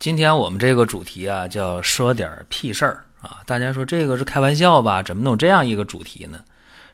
[0.00, 3.42] 今天我们这个主题啊，叫说点屁事儿啊。
[3.44, 5.02] 大家说这个是开玩笑吧？
[5.02, 6.42] 怎么能这样一个主题呢？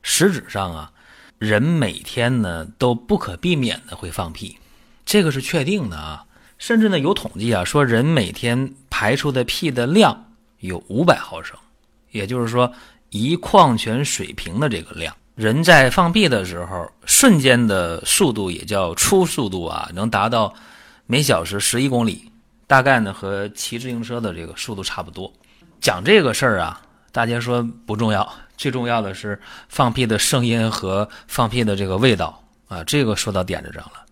[0.03, 0.91] 实质上啊，
[1.39, 4.59] 人每天呢都不可避免的会放屁，
[5.05, 6.25] 这个是确定的啊。
[6.59, 11.57] 甚至呢有统计啊，说人每天排出的屁的量有五百毫升，
[12.11, 12.73] 也就是说
[13.11, 15.15] 一矿泉水瓶的这个量。
[15.37, 20.53] 人在放屁的时候，瞬间的速度也叫初速度啊，能达到
[21.07, 22.33] 每小时十一公里。
[22.67, 25.33] 大概呢和骑自行车的这个速度差不多。
[25.81, 26.81] 讲这个事儿啊，
[27.13, 34.05] 大家说不重要，最重要的是放屁的声音和放屁的这个味道啊，这个说到点子上了。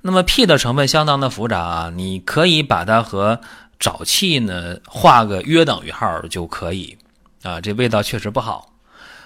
[0.00, 3.38] 那么屁的成分相当的复杂啊，你可以把它和
[3.80, 6.96] 沼气呢画个约等于号就可以
[7.42, 8.72] 啊，这味道确实不好。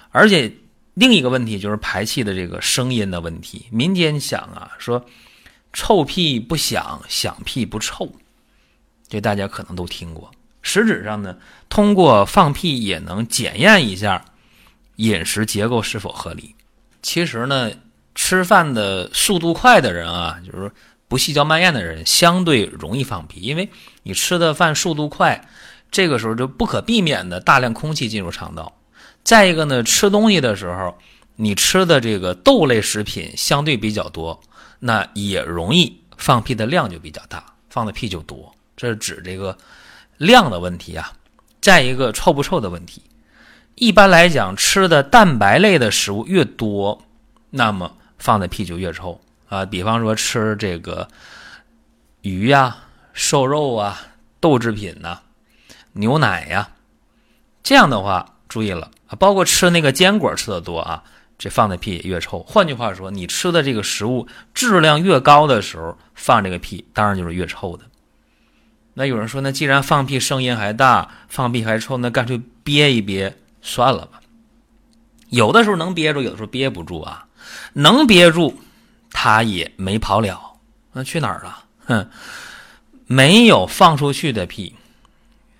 [0.09, 0.51] 而且
[0.95, 3.67] 另一个问题就是排气的这个声音的问题。
[3.71, 5.05] 民间想啊，说
[5.71, 8.11] 臭屁不响，响屁不臭。
[9.13, 10.31] 这大家可能都听过。
[10.63, 11.37] 实质上呢，
[11.69, 14.25] 通过放屁也能检验一下
[14.95, 16.55] 饮食结构是否合理。
[17.03, 17.69] 其实呢，
[18.15, 20.71] 吃饭的速度快的人啊，就是
[21.07, 23.69] 不细嚼慢咽的人，相对容易放屁，因为
[24.01, 25.47] 你吃的饭速度快，
[25.91, 28.75] 这个时候就不可避免的大量空气进入肠道。
[29.23, 30.97] 再一个呢，吃东西的时候，
[31.35, 34.41] 你吃的这个豆类食品相对比较多，
[34.79, 38.51] 那也容易放屁的量就比较大，放的屁就多。
[38.75, 39.57] 这是指这个
[40.17, 41.13] 量的问题啊，
[41.61, 43.01] 再一个臭不臭的问题。
[43.75, 47.03] 一般来讲，吃的蛋白类的食物越多，
[47.49, 49.65] 那么放的屁就越臭啊。
[49.65, 51.07] 比方说吃这个
[52.21, 52.77] 鱼呀、
[53.13, 53.99] 瘦肉啊、
[54.39, 55.19] 豆制品呐、
[55.93, 56.69] 牛奶呀，
[57.63, 59.15] 这样的话注意了啊。
[59.15, 61.03] 包括吃那个坚果吃的多啊，
[61.39, 62.39] 这放的屁也越臭。
[62.43, 67.83] 换句话说，你吃的这个食物质量越高的时候，放这个屁当然就是越臭的。
[68.93, 74.21] 那有人说，那既然放屁声音还大，放屁还臭，那干脆憋一憋算了吧。
[75.29, 77.25] 有的时候能憋住，有的时候憋不住啊。
[77.73, 78.59] 能憋住，
[79.09, 80.59] 他也没跑了，
[80.91, 81.65] 那去哪儿了？
[81.85, 82.09] 哼，
[83.07, 84.75] 没有放出去的屁，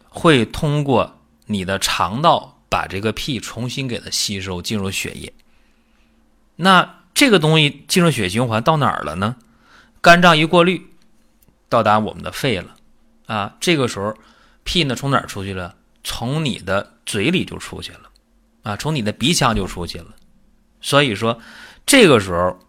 [0.10, 5.34] 会通过你的肠道把这个屁重新给它吸收进入血液。
[6.56, 9.36] 那这个东西进入血循环到哪儿了呢？
[10.02, 10.86] 肝脏一过滤，
[11.68, 12.76] 到达我们的肺了。
[13.26, 14.16] 啊，这个时候，
[14.64, 15.76] 屁呢从哪儿出去了？
[16.04, 18.10] 从你的嘴里就出去了，
[18.64, 20.08] 啊，从你的鼻腔就出去了。
[20.82, 21.40] 所以说，
[21.86, 22.60] 这个时候，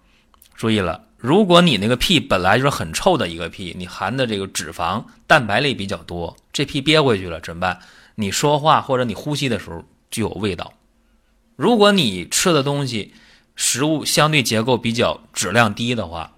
[0.55, 7.81] 注意了，如果你那个屁本来就是很臭的一个屁，你含的这个脂肪、蛋白类比较多，这屁憋回去了怎么办？
[8.15, 10.73] 你说话或者你呼吸的时候就有味道。
[11.57, 13.13] 如果你吃的东西
[13.57, 16.33] 食物相对结构比较质量低的话，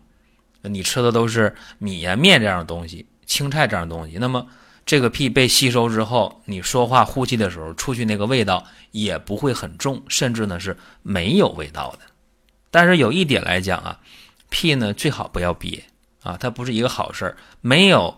[0.62, 3.04] 你吃的都是米呀、面这样的东西。
[3.26, 4.46] 青菜这样的东西，那么
[4.86, 12.00] 这个屁被吸收之后，你说话呼气的时候出去那个味道也不会很重，甚至呢是没有味道的。
[12.70, 13.98] 但是有一点来讲啊，
[14.48, 15.82] 屁呢最好不要憋
[16.22, 17.36] 啊，它不是一个好事儿。
[17.60, 18.16] 没有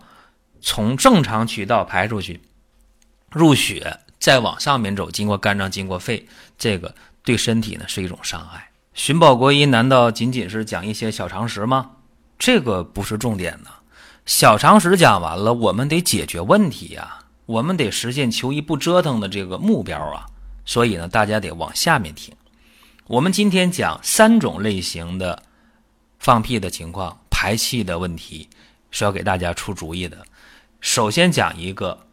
[0.61, 2.39] 从正常渠道排出去，
[3.31, 6.27] 入血再往上面走，经过肝脏，经过肺，
[6.57, 6.93] 这个
[7.23, 8.69] 对身体呢是一种伤害。
[8.93, 11.91] 寻宝国医难道仅仅是讲一些小常识吗？
[12.37, 13.71] 这个不是重点呢。
[14.29, 20.27] 小常识讲完了，我们得解决问题呀，我们得实现求医不折腾的这个目标啊。
[20.65, 22.35] 所以呢，大家得往下面听。
[23.07, 25.41] 我们今天讲三种类型的
[26.19, 28.47] 放屁的情况，排气的问题
[28.91, 30.23] 是要给大家出主意的。
[30.79, 32.05] 首先讲一个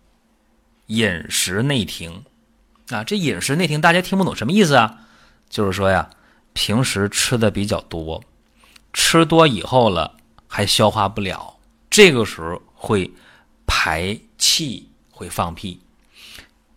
[0.87, 2.25] 饮食内停
[2.89, 5.01] 啊，这饮食内停大家听不懂什么意思啊？
[5.51, 6.09] 就是说呀，
[6.55, 8.25] 平时吃的比较多，
[8.95, 10.17] 吃多以后了
[10.49, 11.56] 还消化不了。
[11.97, 13.11] 这个时候会
[13.67, 15.81] 排气，会放屁。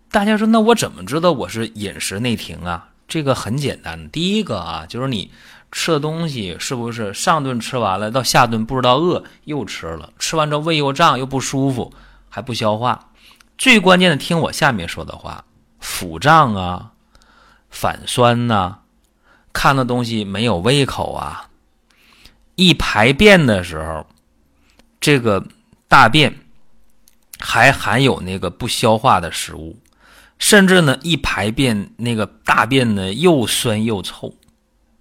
[0.09, 2.91] 大家说，那我怎么知道我是饮食内停啊？
[3.05, 5.29] 这个很简单，第一个啊，就是你
[5.73, 11.93] 吃的东西是不是上顿吃完了，到下顿不知道饿又吃了，吃完之后胃又胀又不舒服，
[12.29, 13.09] 还不消化。
[13.57, 15.43] 最关键的，听我下面说的话：
[15.81, 16.93] 腹胀啊，
[17.69, 18.77] 反酸呐，
[19.51, 21.49] 看的东西没有胃口啊。
[22.55, 24.07] 一排便的时候，
[24.99, 25.45] 这个
[25.87, 26.39] 大便
[27.39, 29.79] 还含有那个不消化的食物，
[30.37, 34.35] 甚至呢，一排便那个大便呢又酸又臭，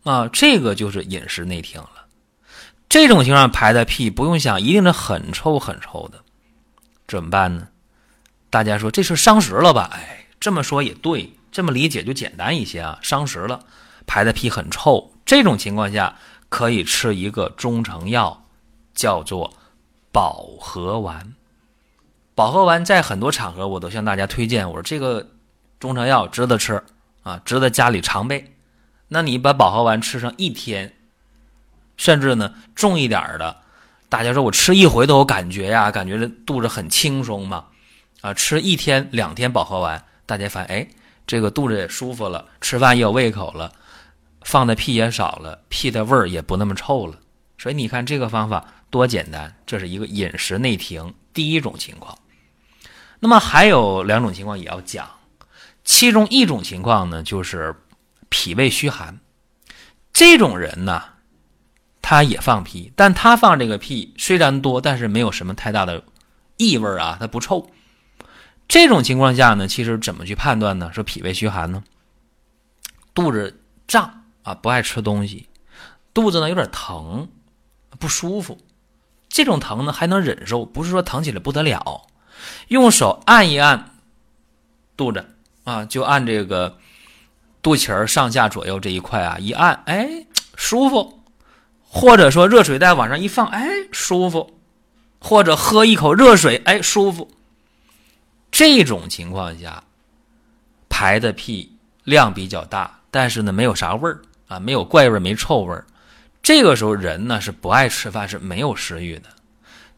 [0.05, 2.07] 啊，这个就是饮食内停了。
[2.89, 6.21] 这种情况排的屁，不用想，一定是很臭很臭的。
[7.07, 7.69] 怎么办呢？
[8.51, 9.91] 大家说这是伤食了吧？
[9.93, 12.99] 哎，这么说也对，这么理解就简单一些啊。
[13.03, 13.61] 伤食了，
[14.07, 16.17] 排的屁很臭，这种情况下
[16.49, 18.47] 可以吃一个中成药，
[18.95, 19.53] 叫做
[20.19, 21.33] 饱和丸。
[22.35, 25.29] 饱和丸在很多场合我都向大家推荐，我说这个
[25.79, 26.83] 中成药值得吃
[27.23, 28.57] 啊，值得家里常备。
[29.07, 30.93] 那你把饱和丸吃上一天，
[31.97, 33.59] 甚至呢重一点的，
[34.09, 37.67] 大家说我吃一回都有感觉呀，感觉这肚子很轻松嘛。
[38.21, 40.89] 啊，吃一天两天饱和丸，大家发现哎，
[41.29, 43.71] 这个肚子也舒服了，吃饭也有胃口了，
[44.43, 47.21] 放的屁也少了，屁的味儿也不那么臭了。
[47.57, 52.19] 所以你看这个方法多简单，这是一个饮食内停第一种情况。
[53.21, 55.11] 那么还有两种情况也要讲，
[55.85, 57.75] 其中一种情况呢，就是
[58.29, 59.19] 脾胃虚寒，
[60.13, 61.03] 这种人呢，
[62.01, 66.05] 他也放屁，但他放这个屁虽然多，但是没有什么太大的
[66.57, 67.71] 异味啊，它不臭。
[68.69, 70.91] 这种情况下呢，其实怎么去判断呢？
[70.93, 71.83] 说脾胃虚寒呢，
[73.15, 75.49] 肚子胀啊，不爱吃东西，
[76.15, 77.29] 肚子呢有点疼，
[77.99, 78.59] 不舒服。
[79.39, 82.09] 这种疼呢还能忍受，不是说疼起来不得了。
[82.67, 83.93] 用手按一按
[84.97, 85.25] 肚子
[85.63, 86.77] 啊，就按这个
[87.63, 90.27] 肚脐儿上下左右这一块啊，一按，哎，
[90.57, 91.23] 舒服。
[91.85, 94.59] 或者说热水袋往上一放，哎，舒服。
[95.21, 97.31] 或者喝一口热水，哎，舒服。
[98.51, 99.85] 这种情况下，
[100.89, 105.87] 排的屁量比较大，但是呢没有啥味儿啊，没有怪味，没臭味儿。
[106.43, 109.29] 这个时候人呢是不爱吃饭，是没有食欲的。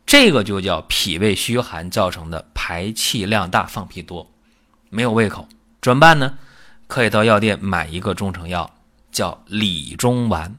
[0.07, 4.31] 这个就叫脾胃虚寒造成的排气量大、放屁多，
[4.89, 5.49] 没有胃口。
[5.81, 6.39] 怎么办呢？
[6.87, 8.71] 可以到药店买一个中成药，
[9.13, 10.57] 叫理中丸。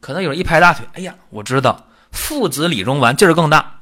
[0.00, 3.80] 可能有人一拍大腿，哎呀，我知道附子理中丸劲儿更大。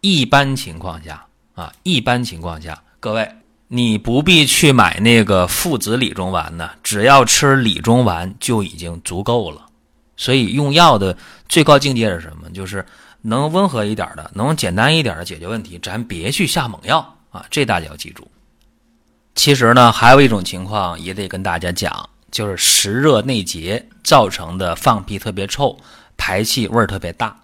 [0.00, 1.26] 一般情况下。
[1.54, 3.30] 啊，一般情况下，各位
[3.68, 9.66] 你不必去买那个附子理中丸呢，只要吃理中丸就已经足够了。
[10.20, 11.16] 所以用药的
[11.48, 12.50] 最高境界是什么？
[12.50, 12.84] 就是
[13.22, 17.42] 能温和一点的，能简单一点的解决问题，咱别去下猛药啊！
[17.50, 18.30] 这大家要记住。
[19.34, 25.74] 其实呢，还有一种情况也得跟大家讲，就是湿热内结造成的放屁特别臭，
[26.18, 27.34] 排气味儿特别大。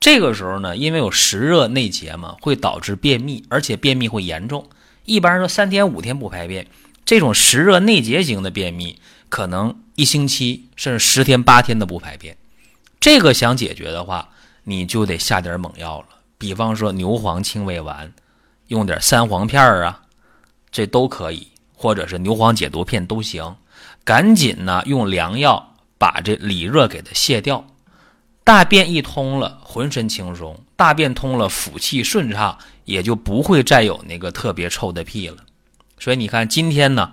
[0.00, 4.66] 这个时候呢，因为有湿热内结嘛，会导致便秘，而且便秘会严重。
[5.04, 6.66] 一般说三天五天不排便，
[7.04, 8.98] 这种湿热内结型的便秘，
[9.32, 12.36] 可能一星期甚至十天八天的不排便。
[13.00, 14.28] 这个想解决的话，
[14.64, 18.12] 你就得下点猛药了，比方说牛黄清胃丸，
[18.66, 20.02] 用点三黄片儿啊，
[20.70, 23.56] 这都可以，或者是牛黄解毒片都行。
[24.04, 27.66] 赶紧呢，用凉药把这里热给它泻掉。
[28.44, 35.38] 大便一通了，浑身轻松；大便通了，腑气顺畅，也就不会再有那个特别臭的屁了。
[35.98, 37.12] 所以你看，今天呢，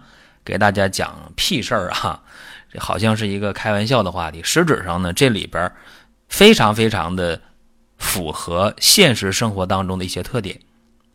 [0.49, 2.23] 给大家讲屁事儿啊，
[2.79, 5.71] 好像是一个开玩笑的话题，实质上呢，这里边
[6.27, 7.39] 非常非常的
[7.99, 10.59] 符合现实生活当中的一些特点，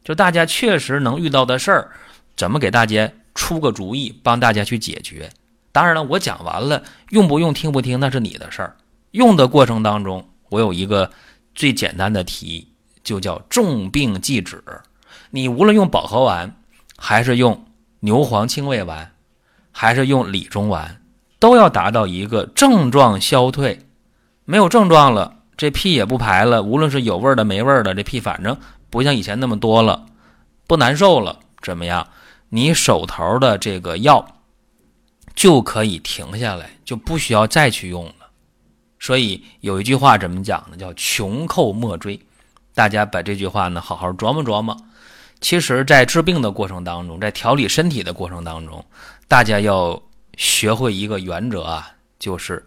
[0.05, 1.91] 就大家确实能遇到的事儿，
[2.37, 5.29] 怎么给大家出个主意，帮大家去解决。
[5.73, 8.77] 当然了，我讲完了，用不用听不听，那是你的事儿。
[9.11, 11.11] 用的过程当中，我有一个
[11.57, 12.69] 最简单的题，
[13.03, 14.63] 就叫重病忌止。
[15.31, 16.55] 你无论用保和丸，
[16.97, 17.67] 还是用
[17.99, 19.11] 牛黄清胃丸，
[19.77, 21.03] 还是用理中丸，
[21.41, 23.81] 都要达到一个症状消退，
[24.45, 26.63] 没有症状了，这屁也不排了。
[26.63, 28.57] 无论是有味儿的没味儿的，这屁反正
[28.89, 30.07] 不像以前那么多了，
[30.69, 32.07] 不难受了，怎么样？
[32.51, 34.25] 你手头的这个药
[35.35, 38.15] 就可以停下来，就不需要再去用了。
[39.01, 40.77] 所以有一句话怎么讲呢？
[40.77, 42.19] 叫“穷寇莫追”。
[42.75, 44.77] 大家把这句话呢好好琢磨琢磨。
[45.45, 48.83] 其实，在治病的过程当中，在调理身体的过程当中，
[49.29, 50.03] 大家要
[50.39, 51.87] 学会一个原则啊，
[52.19, 52.65] 就是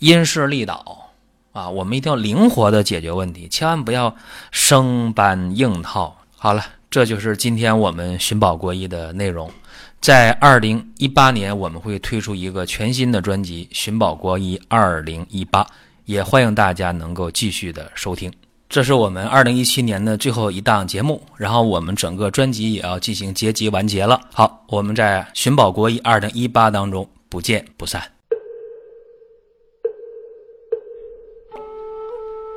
[0.00, 1.08] 因势利导
[1.52, 1.70] 啊。
[1.70, 4.12] 我们一定要灵活的解决问题，千万不要
[4.50, 6.16] 生搬硬套。
[6.36, 9.48] 好了，这就是今天我们寻宝国医的内容。
[10.00, 15.62] 在二零一八年，我们会推出一个全新的专辑《寻宝国医二零一八》，
[16.06, 18.32] 也欢迎大家能够继续的收听。
[18.70, 24.20] 这是我们二零一七年的最后一档节目，然后我们整个专辑也要进行结集完结了。
[24.32, 28.00] 好，我们在《寻宝国医二零一八》当中不见不散。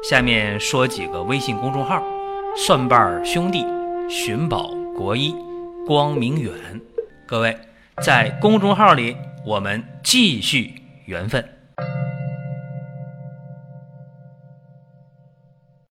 [0.08, 2.04] 下面说几个微信公众号：
[2.56, 3.66] 蒜瓣兄弟、
[4.08, 5.34] 寻宝国医、
[5.88, 6.54] 光明远。
[7.26, 7.58] 各位
[8.04, 11.44] 在公众号里，我们继续缘分。